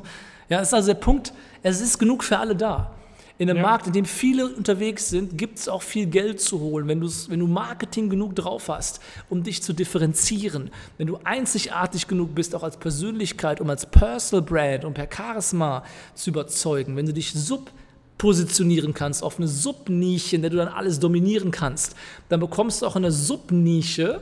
Ja, 0.49 0.59
ist 0.59 0.73
also 0.73 0.87
der 0.87 0.99
Punkt, 0.99 1.31
es 1.63 1.79
ist 1.79 1.97
genug 1.97 2.23
für 2.23 2.37
alle 2.37 2.55
da 2.55 2.91
in 3.39 3.49
einem 3.49 3.57
ja. 3.57 3.63
Markt, 3.63 3.87
in 3.87 3.93
dem 3.93 4.03
viele 4.03 4.53
unterwegs 4.53 5.09
sind, 5.09 5.37
gibt 5.37 5.59
es 5.59 5.69
auch 5.69 5.81
viel 5.81 6.07
Geld 6.07 6.41
zu 6.41 6.59
holen, 6.59 6.89
wenn, 6.89 7.01
wenn 7.01 7.39
du 7.39 7.47
Marketing 7.47 8.09
genug 8.09 8.35
drauf 8.35 8.67
hast, 8.67 8.99
um 9.29 9.43
dich 9.43 9.63
zu 9.63 9.71
differenzieren, 9.71 10.71
wenn 10.97 11.07
du 11.07 11.19
einzigartig 11.23 12.07
genug 12.07 12.35
bist, 12.35 12.53
auch 12.53 12.63
als 12.63 12.75
Persönlichkeit, 12.75 13.61
um 13.61 13.69
als 13.69 13.85
Personal 13.85 14.45
Brand 14.45 14.83
und 14.83 14.93
per 14.93 15.07
Charisma 15.09 15.85
zu 16.15 16.31
überzeugen, 16.31 16.97
wenn 16.97 17.05
du 17.05 17.13
dich 17.13 17.33
sub 17.33 17.71
positionieren 18.17 18.93
kannst 18.93 19.23
auf 19.23 19.37
eine 19.37 19.47
Subnische, 19.47 20.35
in 20.35 20.41
der 20.41 20.51
du 20.51 20.57
dann 20.57 20.67
alles 20.67 20.99
dominieren 20.99 21.51
kannst, 21.51 21.95
dann 22.27 22.41
bekommst 22.41 22.81
du 22.81 22.87
auch 22.87 22.97
in 22.97 23.03
der 23.03 23.13
Subnische 23.13 24.19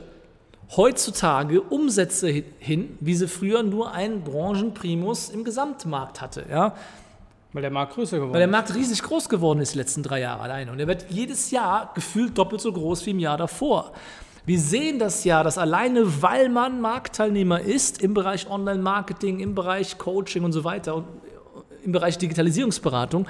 heutzutage 0.76 1.60
Umsätze 1.60 2.44
hin, 2.60 2.96
wie 3.00 3.16
sie 3.16 3.26
früher 3.26 3.64
nur 3.64 3.90
ein 3.90 4.22
Branchenprimus 4.22 5.30
im 5.30 5.42
Gesamtmarkt 5.42 6.20
hatte. 6.20 6.46
Ja? 6.48 6.76
Weil 7.52 7.62
der 7.62 7.70
Markt 7.70 7.94
größer 7.94 8.16
geworden 8.16 8.30
ist. 8.30 8.34
Weil 8.34 8.40
der 8.40 8.48
Markt 8.48 8.74
riesig 8.74 9.02
groß 9.02 9.28
geworden 9.28 9.60
ist 9.60 9.74
die 9.74 9.78
letzten 9.78 10.02
drei 10.02 10.20
Jahre 10.20 10.42
alleine. 10.42 10.70
Und 10.70 10.80
er 10.80 10.86
wird 10.86 11.06
jedes 11.08 11.50
Jahr 11.50 11.92
gefühlt 11.94 12.36
doppelt 12.36 12.60
so 12.60 12.72
groß 12.72 13.06
wie 13.06 13.10
im 13.10 13.18
Jahr 13.18 13.38
davor. 13.38 13.92
Wir 14.44 14.58
sehen 14.58 14.98
das 14.98 15.24
ja, 15.24 15.42
dass 15.42 15.58
alleine, 15.58 16.22
weil 16.22 16.48
man 16.48 16.80
Marktteilnehmer 16.80 17.60
ist 17.60 18.02
im 18.02 18.14
Bereich 18.14 18.48
Online-Marketing, 18.48 19.40
im 19.40 19.54
Bereich 19.54 19.98
Coaching 19.98 20.44
und 20.44 20.52
so 20.52 20.64
weiter 20.64 20.94
und 20.94 21.06
im 21.84 21.92
Bereich 21.92 22.18
Digitalisierungsberatung, 22.18 23.26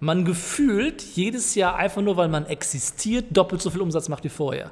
man 0.00 0.24
gefühlt 0.24 1.02
jedes 1.02 1.54
Jahr 1.54 1.76
einfach 1.76 2.02
nur, 2.02 2.16
weil 2.16 2.28
man 2.28 2.46
existiert, 2.46 3.26
doppelt 3.30 3.60
so 3.60 3.70
viel 3.70 3.82
Umsatz 3.82 4.08
macht 4.08 4.24
wie 4.24 4.28
vorher. 4.28 4.70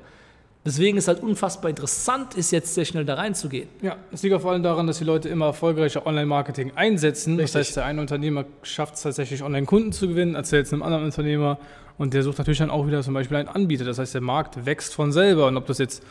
Deswegen 0.68 0.98
ist 0.98 1.08
halt 1.08 1.22
unfassbar 1.22 1.70
interessant, 1.70 2.34
ist 2.34 2.50
jetzt 2.50 2.75
sehr 2.75 2.84
schnell 2.84 3.06
da 3.06 3.14
reinzugehen. 3.14 3.70
Ja, 3.80 3.96
es 4.12 4.22
liegt 4.22 4.38
vor 4.38 4.52
allem 4.52 4.62
daran, 4.62 4.87
dass 4.87 4.98
die 4.98 5.04
Leute 5.04 5.30
immer 5.30 5.46
erfolgreicher 5.46 6.06
Online-Marketing 6.06 6.72
einsetzen. 6.75 7.37
Richtig. 7.37 7.52
Das 7.54 7.68
heißt, 7.68 7.76
der 7.78 7.87
eine 7.87 8.02
Unternehmer 8.02 8.44
schafft 8.62 8.96
es 8.96 9.00
tatsächlich, 9.00 9.42
Online-Kunden 9.42 9.92
zu 9.92 10.08
gewinnen, 10.08 10.34
erzählt 10.34 10.66
es 10.66 10.72
einem 10.75 10.82
anderen 10.82 11.06
Unternehmer 11.06 11.56
und 11.96 12.12
der 12.12 12.22
sucht 12.22 12.37
natürlich 12.37 12.58
dann 12.58 12.68
auch 12.68 12.87
wieder 12.87 13.02
zum 13.02 13.14
Beispiel 13.14 13.38
einen 13.38 13.48
Anbieter. 13.48 13.87
Das 13.87 13.98
heißt, 13.98 14.12
der 14.12 14.20
Markt 14.20 14.66
wächst 14.66 14.92
von 14.92 15.10
selber 15.10 15.46
und 15.46 15.56
ob 15.56 15.64
das 15.64 15.78
jetzt 15.78 16.02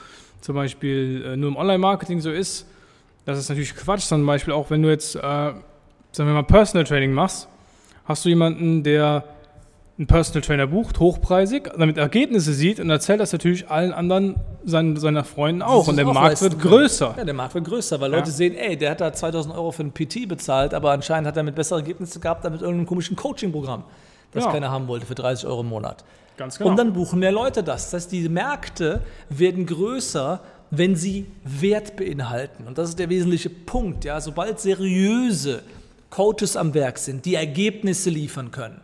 zum 0.42 0.56
Beispiel 0.56 1.24
äh, 1.24 1.38
nur 1.38 1.52
im 1.52 1.56
Online-Marketing 1.56 2.20
so 2.20 2.32
ist, 2.32 2.66
das 3.26 3.38
ist 3.38 3.50
natürlich 3.50 3.76
Quatsch. 3.76 4.08
Zum 4.08 4.26
Beispiel 4.26 4.56
auch, 4.56 4.72
wenn 4.72 4.82
du 4.82 4.90
jetzt, 4.90 5.16
äh, 5.16 5.20
sagen 5.20 5.62
wir 6.16 6.34
mal, 6.34 6.42
Personal 6.42 6.84
Training 6.84 7.14
machst, 7.14 7.48
hast 8.06 8.26
du 8.26 8.30
jemanden, 8.30 8.82
der 8.82 9.24
einen 9.98 10.06
Personal 10.06 10.42
Trainer 10.42 10.68
bucht, 10.68 11.00
hochpreisig, 11.00 11.72
damit 11.78 11.98
Ergebnisse 11.98 12.54
sieht 12.54 12.80
und 12.80 12.90
erzählt 12.90 13.20
das 13.20 13.32
natürlich 13.32 13.70
allen 13.70 13.94
anderen 13.94 14.36
seinen, 14.64 14.98
seiner 14.98 15.24
Freunden 15.24 15.64
auch. 15.64 15.88
Und 15.88 15.96
der 15.96 16.06
Markt 16.06 16.42
wird 16.42 16.60
größer. 16.60 17.16
Ja, 17.18 17.26
der 17.26 17.34
Markt 17.34 17.56
wird 17.56 17.66
größer, 17.66 18.00
weil 18.00 18.12
ja. 18.12 18.18
Leute 18.18 18.30
sehen, 18.30 18.54
ey, 18.56 18.78
der 18.78 18.92
hat 18.92 19.02
da 19.02 19.12
2000 19.12 19.56
Euro 19.56 19.72
für 19.72 19.82
einen 19.82 19.94
PT 19.94 20.28
bezahlt, 20.28 20.76
aber 20.76 20.92
anscheinend 20.92 21.28
hat 21.28 21.38
er 21.38 21.44
mit 21.44 21.56
besseren 21.56 21.82
Ergebnissen 21.82 22.22
gehabt, 22.22 22.44
mit 22.44 22.62
irgendeinem 22.62 22.86
komischen 22.86 23.16
Coaching-Programm, 23.16 23.84
das 24.34 24.46
ja. 24.46 24.52
keiner 24.52 24.70
haben 24.70 24.88
wollte 24.88 25.08
für 25.08 25.16
30 25.16 25.48
Euro 25.48 25.62
im 25.62 25.70
Monat. 25.70 26.04
Ganz 26.38 26.60
genau. 26.60 26.70
Und 26.70 26.78
dann 26.78 26.94
buchen 26.94 27.20
mehr 27.20 27.32
Leute 27.32 27.64
das. 27.64 27.86
Das 27.86 27.94
heißt, 27.94 28.12
die 28.12 28.30
Märkte 28.30 29.02
werden 29.30 29.66
größer, 29.66 30.42
wenn 30.70 30.96
sie 30.96 31.26
Wert 31.44 31.96
beinhalten. 31.96 32.68
Und 32.68 32.78
das 32.78 32.90
ist 32.90 33.00
der 33.00 33.10
wesentliche 33.10 33.50
Punkt. 33.50 34.06
Ja? 34.06 34.22
Sobald 34.22 34.60
seriöse 34.60 35.64
Coaches 36.12 36.56
am 36.56 36.74
Werk 36.76 37.00
sind, 37.00 37.26
die 37.26 37.36
Ergebnisse 37.36 38.12
liefern 38.12 38.52
können, 38.52 38.80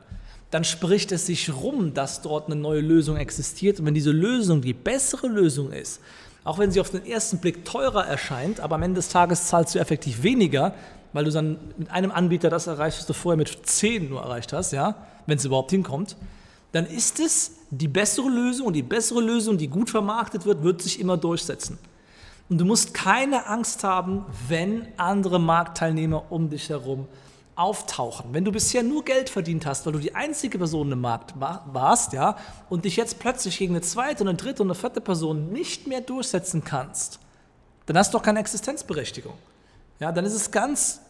dann 0.54 0.64
spricht 0.64 1.12
es 1.12 1.26
sich 1.26 1.52
rum, 1.52 1.96
dass 1.96 2.22
dort 2.22 2.46
eine 2.46 2.56
neue 2.56 2.80
Lösung 2.80 3.18
existiert. 3.18 3.80
Und 3.80 3.88
wenn 3.88 3.96
diese 3.96 4.12
Lösung 4.12 4.62
die 4.62 4.74
bessere 4.74 5.26
Lösung 5.26 5.72
ist, 5.72 6.00
auch 6.44 6.60
wenn 6.60 6.70
sie 6.70 6.80
auf 6.80 6.92
den 6.92 7.08
ersten 7.08 7.40
Blick 7.40 7.66
teurer 7.66 8.06
erscheint, 8.06 8.60
aber 8.60 8.76
am 8.76 8.84
Ende 8.84 8.98
des 8.98 9.10
Tages 9.10 9.48
zahlst 9.48 9.74
du 9.74 9.80
effektiv 9.80 10.22
weniger, 10.22 10.76
weil 11.12 11.26
du 11.26 11.32
dann 11.32 11.58
mit 11.78 11.90
einem 11.90 12.12
Anbieter 12.12 12.52
das 12.52 12.68
erreichst, 12.68 13.00
was 13.00 13.08
du 13.08 13.14
vorher 13.14 13.38
mit 13.38 13.50
10 13.64 14.10
nur 14.10 14.22
erreicht 14.22 14.54
hast, 14.54 14.74
ja, 14.74 15.08
wenn 15.26 15.40
es 15.40 15.46
überhaupt 15.46 15.72
hinkommt, 15.72 16.18
dann 16.72 16.86
ist 16.86 17.20
es 17.20 17.54
die 17.72 17.88
bessere 17.88 18.30
Lösung 18.30 18.68
und 18.68 18.74
die 18.74 18.84
bessere 18.84 19.22
Lösung, 19.22 19.58
die 19.58 19.70
gut 19.70 19.90
vermarktet 19.90 20.46
wird, 20.46 20.62
wird 20.62 20.84
sich 20.84 21.00
immer 21.00 21.18
durchsetzen. 21.18 21.80
Und 22.48 22.60
du 22.60 22.66
musst 22.66 22.94
keine 22.94 23.48
Angst 23.48 23.84
haben, 23.84 24.26
wenn 24.48 24.88
andere 24.98 25.40
Marktteilnehmer 25.40 26.32
um 26.32 26.52
dich 26.52 26.70
herum 26.70 27.08
auftauchen. 27.56 28.34
Wenn 28.34 28.46
du 28.46 28.52
bisher 28.52 28.84
nur 28.84 29.04
Geld 29.06 29.30
verdient 29.30 29.66
hast, 29.66 29.86
weil 29.86 29.94
du 29.94 30.00
die 30.00 30.16
einzige 30.16 30.58
Person 30.58 30.92
im 30.92 31.02
Markt 31.02 31.34
warst, 31.38 32.14
ja, 32.14 32.38
und 32.70 32.86
dich 32.86 32.96
jetzt 32.96 33.20
plötzlich 33.20 33.58
gegen 33.58 33.74
eine 33.74 33.82
zweite, 33.82 34.24
eine 34.24 34.36
dritte 34.36 34.64
und 34.64 34.70
eine 34.70 34.76
vierte 34.76 35.02
Person 35.02 35.52
nicht 35.52 35.88
mehr 35.88 36.02
durchsetzen 36.02 36.64
kannst, 36.64 37.20
dann 37.86 37.98
hast 37.98 38.14
du 38.14 38.18
doch 38.18 38.24
keine 38.24 38.40
Existenzberechtigung. 38.40 39.34
Ja, 40.00 40.12
dann 40.12 40.26
ist 40.26 40.34
es 40.34 40.52
ganz 40.52 41.02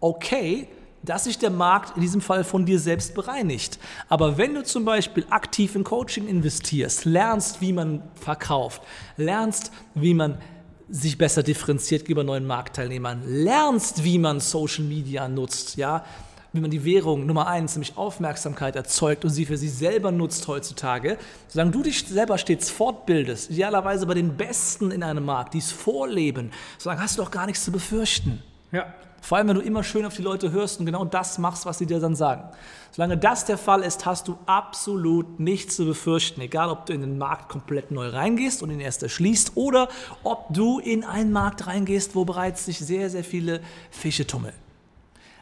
okay, 0.00 0.68
dass 1.02 1.24
sich 1.24 1.38
der 1.38 1.50
Markt 1.50 1.96
in 1.96 2.02
diesem 2.02 2.20
Fall 2.20 2.44
von 2.44 2.64
dir 2.64 2.78
selbst 2.78 3.14
bereinigt. 3.14 3.78
Aber 4.08 4.38
wenn 4.38 4.54
du 4.54 4.64
zum 4.64 4.84
Beispiel 4.84 5.26
aktiv 5.30 5.74
in 5.74 5.84
Coaching 5.84 6.26
investierst, 6.26 7.04
lernst, 7.04 7.60
wie 7.60 7.72
man 7.72 8.02
verkauft, 8.14 8.82
lernst, 9.16 9.70
wie 9.94 10.14
man 10.14 10.38
sich 10.88 11.18
besser 11.18 11.42
differenziert 11.42 12.02
gegenüber 12.02 12.24
neuen 12.24 12.46
Marktteilnehmern, 12.46 13.22
lernst, 13.26 14.04
wie 14.04 14.18
man 14.18 14.40
Social 14.40 14.84
Media 14.84 15.28
nutzt, 15.28 15.76
ja, 15.76 16.04
wie 16.52 16.60
man 16.60 16.70
die 16.70 16.84
Währung 16.84 17.26
Nummer 17.26 17.48
eins, 17.48 17.74
nämlich 17.74 17.96
Aufmerksamkeit 17.96 18.76
erzeugt 18.76 19.24
und 19.24 19.30
sie 19.30 19.44
für 19.44 19.56
sich 19.56 19.72
selber 19.72 20.12
nutzt 20.12 20.46
heutzutage, 20.46 21.18
solange 21.48 21.72
du 21.72 21.82
dich 21.82 22.06
selber 22.06 22.38
stets 22.38 22.70
fortbildest, 22.70 23.50
idealerweise 23.50 24.06
bei 24.06 24.14
den 24.14 24.36
Besten 24.36 24.92
in 24.92 25.02
einem 25.02 25.24
Markt, 25.24 25.54
die 25.54 25.58
es 25.58 25.72
vorleben, 25.72 26.52
solange 26.78 27.02
hast 27.02 27.18
du 27.18 27.22
doch 27.22 27.32
gar 27.32 27.46
nichts 27.46 27.64
zu 27.64 27.72
befürchten. 27.72 28.42
Ja. 28.70 28.94
Vor 29.24 29.38
allem, 29.38 29.48
wenn 29.48 29.56
du 29.56 29.62
immer 29.62 29.82
schön 29.82 30.04
auf 30.04 30.14
die 30.14 30.20
Leute 30.20 30.52
hörst 30.52 30.80
und 30.80 30.84
genau 30.84 31.06
das 31.06 31.38
machst, 31.38 31.64
was 31.64 31.78
sie 31.78 31.86
dir 31.86 31.98
dann 31.98 32.14
sagen. 32.14 32.44
Solange 32.92 33.16
das 33.16 33.46
der 33.46 33.56
Fall 33.56 33.80
ist, 33.80 34.04
hast 34.04 34.28
du 34.28 34.36
absolut 34.44 35.40
nichts 35.40 35.76
zu 35.76 35.86
befürchten. 35.86 36.42
Egal, 36.42 36.68
ob 36.68 36.84
du 36.84 36.92
in 36.92 37.00
den 37.00 37.16
Markt 37.16 37.48
komplett 37.48 37.90
neu 37.90 38.10
reingehst 38.10 38.62
und 38.62 38.70
ihn 38.70 38.80
erst 38.80 39.02
erschließt 39.02 39.52
oder 39.54 39.88
ob 40.24 40.52
du 40.52 40.78
in 40.78 41.04
einen 41.04 41.32
Markt 41.32 41.66
reingehst, 41.66 42.14
wo 42.14 42.26
bereits 42.26 42.66
sich 42.66 42.78
sehr, 42.80 43.08
sehr 43.08 43.24
viele 43.24 43.62
Fische 43.90 44.26
tummeln. 44.26 44.52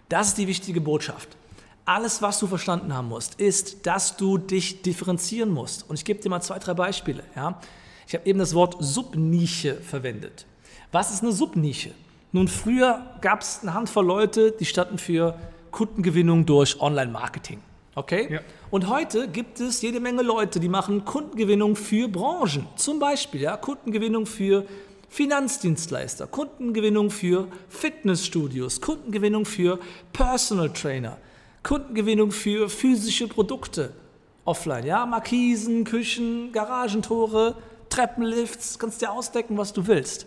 Das 0.09 0.29
ist 0.29 0.39
die 0.39 0.47
wichtige 0.47 0.81
Botschaft. 0.81 1.31
Alles, 1.85 2.23
was 2.23 2.39
du 2.39 2.47
verstanden 2.47 2.95
haben 2.95 3.09
musst, 3.09 3.41
ist, 3.41 3.85
dass 3.85 4.17
du 4.17 4.39
dich 4.39 4.83
differenzieren 4.83 5.51
musst. 5.51 5.91
Und 5.91 5.99
ich 5.99 6.05
gebe 6.05 6.21
dir 6.21 6.29
mal 6.29 6.41
zwei, 6.41 6.61
drei 6.61 6.75
Beispiele. 6.75 7.25
Ja? 7.35 7.59
Ich 8.07 8.15
habe 8.15 8.25
eben 8.27 8.39
das 8.39 8.55
Wort 8.55 8.77
Subnische 8.79 9.75
verwendet. 9.75 10.47
Was 10.93 11.13
ist 11.13 11.25
eine 11.25 11.33
Subnische? 11.33 11.91
Nun, 12.33 12.49
früher 12.49 13.05
gab 13.21 13.43
es 13.43 13.61
eine 13.63 13.75
Handvoll 13.75 14.07
Leute, 14.07 14.53
die 14.53 14.65
standen 14.65 14.97
für 14.97 15.39
Kundengewinnung 15.71 16.47
durch 16.47 16.81
Online-Marketing. 16.81 17.61
Okay? 17.95 18.29
Ja. 18.33 18.41
Und 18.71 18.89
heute 18.89 19.29
gibt 19.29 19.61
es 19.61 19.83
jede 19.83 20.01
Menge 20.01 20.23
Leute, 20.23 20.59
die 20.59 20.71
machen 20.71 21.05
Kundengewinnung 21.05 21.77
für 21.77 22.09
Branchen. 22.09 22.67
Zum 22.77 22.99
Beispiel 22.99 23.43
ja, 23.43 23.59
Kundengewinnung 23.59 24.25
für 24.25 24.65
Finanzdienstleister, 25.11 26.27
Kundengewinnung 26.27 27.11
für 27.11 27.49
Fitnessstudios, 27.69 28.81
Kundengewinnung 28.81 29.45
für 29.45 29.79
Personal 30.15 30.71
Trainer, 30.71 31.19
Kundengewinnung 31.63 32.33
für 32.33 32.71
physische 32.71 33.29
Produkte 33.29 33.93
offline. 34.47 34.87
Ja, 34.87 35.05
Markisen, 35.05 35.85
Küchen, 35.85 36.51
Garagentore, 36.53 37.57
Treppenlifts, 37.91 38.79
kannst 38.79 39.03
dir 39.03 39.13
ausdecken, 39.13 39.59
was 39.59 39.75
du 39.75 39.87
willst. 39.87 40.27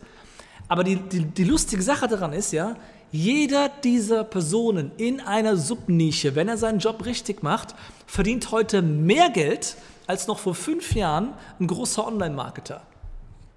Aber 0.67 0.83
die, 0.83 0.95
die, 0.95 1.25
die 1.25 1.43
lustige 1.43 1.81
Sache 1.81 2.07
daran 2.07 2.33
ist 2.33 2.51
ja, 2.51 2.75
jeder 3.11 3.69
dieser 3.69 4.23
Personen 4.23 4.91
in 4.97 5.21
einer 5.21 5.57
Subnische, 5.57 6.35
wenn 6.35 6.47
er 6.47 6.57
seinen 6.57 6.79
Job 6.79 7.05
richtig 7.05 7.43
macht, 7.43 7.75
verdient 8.07 8.51
heute 8.51 8.81
mehr 8.81 9.29
Geld 9.29 9.77
als 10.07 10.27
noch 10.27 10.39
vor 10.39 10.55
fünf 10.55 10.93
Jahren 10.95 11.33
ein 11.59 11.67
großer 11.67 12.05
Online-Marketer. 12.05 12.81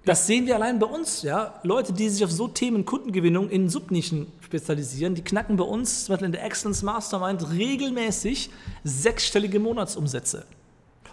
Das 0.05 0.25
sehen 0.25 0.47
wir 0.47 0.55
allein 0.55 0.79
bei 0.79 0.87
uns, 0.87 1.23
ja. 1.23 1.59
Leute, 1.63 1.93
die 1.93 2.09
sich 2.09 2.23
auf 2.23 2.31
so 2.31 2.47
Themen 2.47 2.85
Kundengewinnung 2.85 3.49
in 3.49 3.69
Subnischen 3.69 4.31
spezialisieren, 4.39 5.13
die 5.13 5.23
knacken 5.23 5.57
bei 5.57 5.65
uns, 5.65 6.05
zum 6.05 6.13
Beispiel 6.13 6.27
in 6.27 6.31
der 6.31 6.45
Excellence 6.45 6.81
Mastermind, 6.81 7.51
regelmäßig 7.51 8.49
sechsstellige 8.83 9.59
Monatsumsätze. 9.59 10.45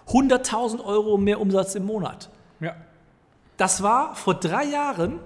100.000 0.09 0.85
Euro 0.85 1.19
mehr 1.19 1.41
Umsatz 1.41 1.75
im 1.75 1.85
Monat. 1.85 2.31
Ja. 2.61 2.77
Das 3.57 3.83
war 3.83 4.15
vor 4.15 4.35
drei 4.35 4.65
Jahren 4.65 5.19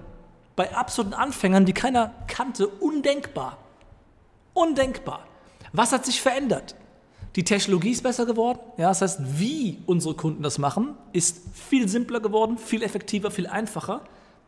bei 0.61 0.75
absoluten 0.75 1.15
Anfängern, 1.15 1.65
die 1.65 1.73
keiner 1.73 2.13
kannte, 2.27 2.67
undenkbar. 2.67 3.57
Undenkbar. 4.53 5.21
Was 5.73 5.91
hat 5.91 6.05
sich 6.05 6.21
verändert? 6.21 6.75
Die 7.35 7.43
Technologie 7.43 7.89
ist 7.89 8.03
besser 8.03 8.27
geworden. 8.27 8.59
Ja, 8.77 8.89
das 8.89 9.01
heißt, 9.01 9.39
wie 9.39 9.81
unsere 9.87 10.13
Kunden 10.13 10.43
das 10.43 10.59
machen, 10.59 10.93
ist 11.13 11.39
viel 11.55 11.87
simpler 11.87 12.19
geworden, 12.19 12.59
viel 12.59 12.83
effektiver, 12.83 13.31
viel 13.31 13.47
einfacher. 13.47 14.01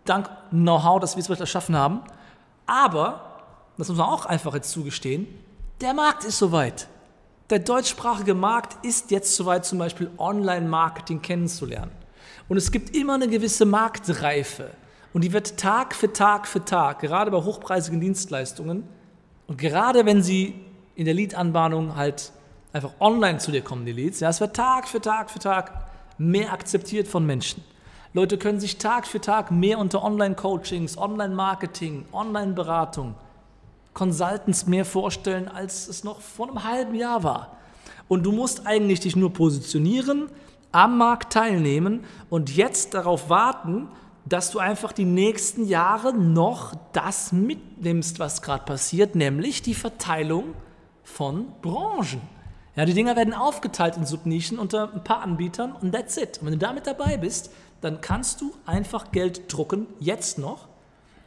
Dank 0.05 0.29
Know-how, 0.51 0.99
das 0.99 1.15
wir 1.15 1.27
es 1.27 1.39
erschaffen 1.39 1.75
haben. 1.75 2.01
Aber, 2.67 3.41
das 3.79 3.87
muss 3.87 3.97
man 3.97 4.07
auch 4.07 4.27
einfach 4.27 4.53
jetzt 4.53 4.69
zugestehen, 4.69 5.25
der 5.81 5.95
Markt 5.95 6.25
ist 6.25 6.37
soweit. 6.37 6.89
Der 7.49 7.57
deutschsprachige 7.57 8.35
Markt 8.35 8.85
ist 8.85 9.09
jetzt 9.09 9.35
soweit, 9.35 9.65
zum 9.65 9.79
Beispiel 9.79 10.11
Online-Marketing 10.19 11.23
kennenzulernen. 11.23 11.91
Und 12.49 12.57
es 12.57 12.71
gibt 12.71 12.95
immer 12.95 13.15
eine 13.15 13.27
gewisse 13.27 13.65
Marktreife. 13.65 14.75
Und 15.13 15.23
die 15.23 15.31
wird 15.31 15.57
Tag 15.57 15.93
für 15.95 16.11
Tag 16.11 16.47
für 16.47 16.65
Tag, 16.65 16.99
gerade 16.99 17.29
bei 17.29 17.37
hochpreisigen 17.37 18.01
Dienstleistungen 18.01 18.83
und 19.47 19.57
gerade 19.57 20.05
wenn 20.05 20.23
sie 20.23 20.55
in 20.95 21.05
der 21.05 21.13
Lead-Anbahnung 21.13 21.95
halt 21.95 22.31
einfach 22.71 22.93
online 22.99 23.37
zu 23.37 23.51
dir 23.51 23.61
kommen, 23.61 23.85
die 23.85 23.91
Leads, 23.91 24.19
ja, 24.19 24.29
es 24.29 24.41
wird 24.41 24.55
Tag 24.55 24.87
für 24.87 25.01
Tag 25.01 25.29
für 25.29 25.39
Tag 25.39 25.71
mehr 26.17 26.51
akzeptiert 26.51 27.07
von 27.07 27.25
Menschen. 27.25 27.63
Leute 28.13 28.37
können 28.37 28.59
sich 28.59 28.77
Tag 28.77 29.07
für 29.07 29.21
Tag 29.21 29.51
mehr 29.51 29.79
unter 29.79 30.03
Online-Coachings, 30.03 30.97
Online-Marketing, 30.97 32.05
Online-Beratung, 32.11 33.15
Consultants 33.93 34.67
mehr 34.67 34.85
vorstellen, 34.85 35.47
als 35.47 35.87
es 35.87 36.03
noch 36.03 36.21
vor 36.21 36.47
einem 36.47 36.63
halben 36.63 36.95
Jahr 36.95 37.23
war. 37.23 37.57
Und 38.07 38.23
du 38.23 38.31
musst 38.31 38.65
eigentlich 38.65 38.99
dich 38.99 39.15
nur 39.15 39.33
positionieren, 39.33 40.29
am 40.71 40.97
Markt 40.97 41.33
teilnehmen 41.33 42.03
und 42.29 42.55
jetzt 42.55 42.93
darauf 42.93 43.29
warten, 43.29 43.87
dass 44.25 44.51
du 44.51 44.59
einfach 44.59 44.91
die 44.91 45.05
nächsten 45.05 45.65
Jahre 45.65 46.13
noch 46.13 46.73
das 46.93 47.31
mitnimmst, 47.31 48.19
was 48.19 48.41
gerade 48.41 48.63
passiert, 48.65 49.15
nämlich 49.15 49.61
die 49.61 49.73
Verteilung 49.73 50.53
von 51.03 51.47
Branchen. 51.61 52.21
Ja, 52.75 52.85
die 52.85 52.93
Dinger 52.93 53.15
werden 53.15 53.33
aufgeteilt 53.33 53.97
in 53.97 54.05
Subnischen 54.05 54.57
unter 54.57 54.91
ein 54.93 55.03
paar 55.03 55.21
Anbietern 55.21 55.73
und 55.73 55.91
that's 55.91 56.17
it. 56.17 56.39
Und 56.39 56.47
wenn 56.47 56.53
du 56.53 56.59
damit 56.59 56.87
dabei 56.87 57.17
bist, 57.17 57.51
dann 57.81 58.01
kannst 58.01 58.41
du 58.41 58.53
einfach 58.65 59.11
Geld 59.11 59.51
drucken, 59.51 59.87
jetzt 59.99 60.39
noch. 60.39 60.67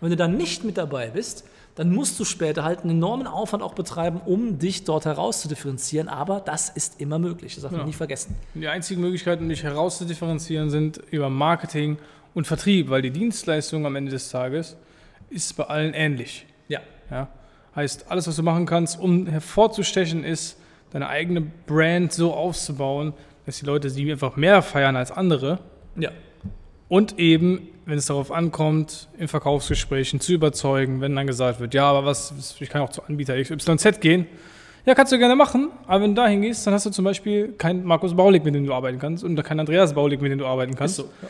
wenn 0.00 0.10
du 0.10 0.16
dann 0.16 0.36
nicht 0.36 0.64
mit 0.64 0.76
dabei 0.76 1.10
bist, 1.10 1.44
dann 1.74 1.92
musst 1.92 2.18
du 2.18 2.24
später 2.24 2.64
halt 2.64 2.80
einen 2.80 2.90
enormen 2.90 3.26
Aufwand 3.26 3.62
auch 3.62 3.74
betreiben, 3.74 4.20
um 4.24 4.58
dich 4.58 4.84
dort 4.84 5.04
herauszudifferenzieren. 5.04 6.08
Aber 6.08 6.40
das 6.40 6.70
ist 6.70 7.00
immer 7.00 7.18
möglich, 7.18 7.54
das 7.54 7.62
darf 7.62 7.72
man 7.72 7.80
ja. 7.82 7.86
nicht 7.86 7.96
vergessen. 7.96 8.34
Die 8.54 8.66
einzigen 8.66 9.02
Möglichkeiten, 9.02 9.48
dich 9.48 9.62
herauszudifferenzieren, 9.62 10.70
sind 10.70 11.00
über 11.10 11.28
Marketing 11.28 11.98
und 12.36 12.46
Vertrieb, 12.46 12.90
weil 12.90 13.00
die 13.00 13.10
Dienstleistung 13.10 13.86
am 13.86 13.96
Ende 13.96 14.10
des 14.10 14.28
Tages 14.28 14.76
ist 15.30 15.56
bei 15.56 15.64
allen 15.64 15.94
ähnlich. 15.94 16.46
Ja. 16.68 16.80
ja. 17.10 17.28
Heißt, 17.74 18.10
alles, 18.10 18.28
was 18.28 18.36
du 18.36 18.42
machen 18.42 18.66
kannst, 18.66 19.00
um 19.00 19.26
hervorzustechen, 19.26 20.22
ist, 20.22 20.58
deine 20.90 21.08
eigene 21.08 21.40
Brand 21.40 22.12
so 22.12 22.34
aufzubauen, 22.34 23.14
dass 23.46 23.58
die 23.58 23.64
Leute 23.64 23.88
sie 23.88 24.12
einfach 24.12 24.36
mehr 24.36 24.60
feiern 24.60 24.96
als 24.96 25.10
andere. 25.12 25.60
Ja. 25.96 26.10
Und 26.88 27.18
eben, 27.18 27.68
wenn 27.86 27.96
es 27.96 28.04
darauf 28.04 28.30
ankommt, 28.30 29.08
in 29.16 29.28
Verkaufsgesprächen 29.28 30.20
zu 30.20 30.34
überzeugen, 30.34 31.00
wenn 31.00 31.16
dann 31.16 31.26
gesagt 31.26 31.58
wird, 31.58 31.72
ja, 31.72 31.84
aber 31.84 32.04
was, 32.04 32.56
ich 32.60 32.68
kann 32.68 32.82
auch 32.82 32.90
zu 32.90 33.02
Anbieter 33.02 33.42
XYZ 33.42 34.00
gehen. 34.00 34.26
Ja, 34.84 34.94
kannst 34.94 35.10
du 35.10 35.18
gerne 35.18 35.36
machen, 35.36 35.70
aber 35.86 36.02
wenn 36.02 36.14
du 36.14 36.20
dahin 36.20 36.42
gehst, 36.42 36.66
dann 36.66 36.74
hast 36.74 36.84
du 36.84 36.90
zum 36.90 37.06
Beispiel 37.06 37.52
keinen 37.52 37.82
Markus 37.82 38.14
Baulig, 38.14 38.44
mit 38.44 38.54
dem 38.54 38.66
du 38.66 38.74
arbeiten 38.74 38.98
kannst, 38.98 39.24
und 39.24 39.42
keinen 39.42 39.60
Andreas 39.60 39.94
Baulig, 39.94 40.20
mit 40.20 40.30
dem 40.30 40.38
du 40.38 40.46
arbeiten 40.46 40.74
kannst. 40.76 40.98
Ist 40.98 41.06
so, 41.06 41.12
ja 41.22 41.28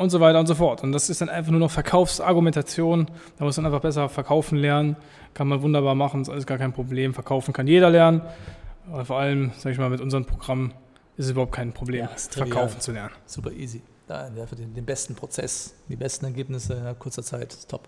und 0.00 0.08
so 0.08 0.18
weiter 0.18 0.40
und 0.40 0.46
so 0.46 0.54
fort. 0.54 0.82
Und 0.82 0.92
das 0.92 1.10
ist 1.10 1.20
dann 1.20 1.28
einfach 1.28 1.50
nur 1.50 1.60
noch 1.60 1.70
Verkaufsargumentation. 1.70 3.06
Da 3.36 3.44
muss 3.44 3.58
man 3.58 3.66
einfach 3.66 3.82
besser 3.82 4.08
verkaufen 4.08 4.56
lernen. 4.56 4.96
Kann 5.34 5.46
man 5.46 5.60
wunderbar 5.60 5.94
machen, 5.94 6.22
ist 6.22 6.30
alles 6.30 6.46
gar 6.46 6.56
kein 6.56 6.72
Problem. 6.72 7.12
Verkaufen 7.12 7.52
kann 7.52 7.66
jeder 7.66 7.90
lernen. 7.90 8.22
Aber 8.90 9.04
vor 9.04 9.18
allem, 9.18 9.52
sage 9.58 9.74
ich 9.74 9.78
mal, 9.78 9.90
mit 9.90 10.00
unserem 10.00 10.24
Programm 10.24 10.72
ist 11.18 11.26
es 11.26 11.32
überhaupt 11.32 11.52
kein 11.52 11.74
Problem, 11.74 12.06
ja, 12.06 12.16
verkaufen 12.16 12.80
zu 12.80 12.92
lernen. 12.92 13.10
Super 13.26 13.52
easy. 13.52 13.82
Da, 14.06 14.30
für 14.46 14.56
den, 14.56 14.72
den, 14.72 14.86
besten 14.86 15.14
Prozess, 15.14 15.74
die 15.86 15.96
besten 15.96 16.24
Ergebnisse 16.24 16.72
in 16.72 16.98
kurzer 16.98 17.22
Zeit. 17.22 17.68
Top. 17.68 17.86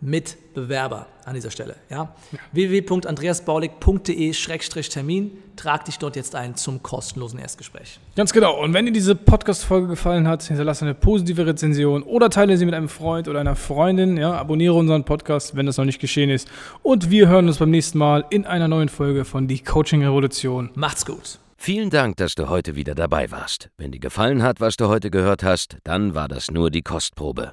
Mitbewerber 0.00 1.06
an 1.24 1.34
dieser 1.34 1.50
Stelle. 1.50 1.74
Ja? 1.90 2.14
ja. 2.32 2.38
www.andreasbaulig.de-termin. 2.52 5.32
Trag 5.56 5.84
dich 5.86 5.98
dort 5.98 6.14
jetzt 6.16 6.34
ein 6.34 6.54
zum 6.54 6.82
kostenlosen 6.82 7.38
Erstgespräch. 7.38 7.98
Ganz 8.14 8.32
genau. 8.32 8.62
Und 8.62 8.72
wenn 8.74 8.84
dir 8.86 8.92
diese 8.92 9.14
Podcast-Folge 9.14 9.88
gefallen 9.88 10.28
hat, 10.28 10.42
hinterlasse 10.42 10.84
eine 10.84 10.92
positive 10.94 11.46
Rezension 11.46 12.02
oder 12.02 12.28
teile 12.30 12.58
sie 12.58 12.66
mit 12.66 12.74
einem 12.74 12.88
Freund 12.88 13.28
oder 13.28 13.40
einer 13.40 13.56
Freundin. 13.56 14.16
Ja? 14.16 14.32
Abonniere 14.34 14.74
unseren 14.74 15.04
Podcast, 15.04 15.56
wenn 15.56 15.66
das 15.66 15.76
noch 15.78 15.84
nicht 15.84 16.00
geschehen 16.00 16.30
ist. 16.30 16.48
Und 16.82 17.10
wir 17.10 17.28
hören 17.28 17.48
uns 17.48 17.58
beim 17.58 17.70
nächsten 17.70 17.98
Mal 17.98 18.24
in 18.30 18.46
einer 18.46 18.68
neuen 18.68 18.88
Folge 18.88 19.24
von 19.24 19.48
Die 19.48 19.58
Coaching 19.60 20.04
Revolution. 20.04 20.70
Macht's 20.74 21.04
gut. 21.06 21.38
Vielen 21.56 21.90
Dank, 21.90 22.16
dass 22.18 22.34
du 22.34 22.48
heute 22.48 22.76
wieder 22.76 22.94
dabei 22.94 23.30
warst. 23.30 23.70
Wenn 23.78 23.90
dir 23.90 23.98
gefallen 23.98 24.42
hat, 24.42 24.60
was 24.60 24.76
du 24.76 24.88
heute 24.88 25.10
gehört 25.10 25.42
hast, 25.42 25.78
dann 25.84 26.14
war 26.14 26.28
das 26.28 26.50
nur 26.50 26.70
die 26.70 26.82
Kostprobe. 26.82 27.52